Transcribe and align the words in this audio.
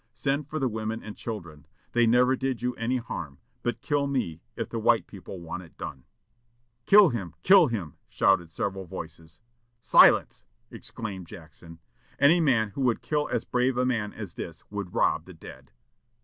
Send 0.15 0.47
for 0.47 0.57
the 0.57 0.67
women 0.67 1.03
and 1.03 1.15
children. 1.15 1.67
They 1.91 2.07
never 2.07 2.35
did 2.35 2.63
you 2.63 2.73
any 2.73 2.97
harm. 2.97 3.37
But 3.61 3.81
kill 3.81 4.07
me, 4.07 4.41
if 4.55 4.67
the 4.69 4.79
white 4.79 5.05
people 5.05 5.39
want 5.39 5.61
it 5.61 5.77
done." 5.77 6.05
"Kill 6.87 7.09
him! 7.09 7.35
kill 7.43 7.67
him!" 7.67 7.97
shouted 8.09 8.49
several 8.49 8.85
voices. 8.85 9.41
"Silence!" 9.79 10.43
exclaimed 10.71 11.27
Jackson. 11.27 11.77
"Any 12.17 12.41
man 12.41 12.69
who 12.71 12.81
would 12.81 13.03
kill 13.03 13.29
as 13.29 13.45
brave 13.45 13.77
a 13.77 13.85
man 13.85 14.11
as 14.11 14.33
this 14.33 14.63
would 14.71 14.95
rob 14.95 15.25
the 15.25 15.35
dead!" 15.35 15.69